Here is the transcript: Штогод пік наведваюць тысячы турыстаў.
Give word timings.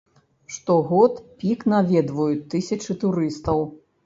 Штогод 0.53 1.19
пік 1.43 1.67
наведваюць 1.75 2.41
тысячы 2.55 2.97
турыстаў. 3.05 3.63